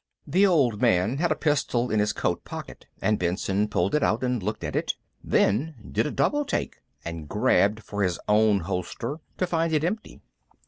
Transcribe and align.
The 0.25 0.47
old 0.47 0.81
man 0.81 1.17
had 1.19 1.31
a 1.31 1.35
pistol 1.35 1.91
in 1.91 1.99
his 1.99 2.11
coat 2.11 2.43
pocket, 2.43 2.87
and 3.03 3.19
Benson 3.19 3.67
pulled 3.67 3.93
it 3.93 4.01
out 4.01 4.23
and 4.23 4.41
looked 4.41 4.63
at 4.63 4.75
it, 4.75 4.95
then 5.23 5.75
did 5.91 6.07
a 6.07 6.11
double 6.11 6.43
take 6.43 6.81
and 7.05 7.29
grabbed 7.29 7.83
for 7.83 8.01
his 8.01 8.19
own 8.27 8.61
holster, 8.61 9.19
to 9.37 9.45
find 9.45 9.71
it 9.73 9.83
empty. 9.83 10.19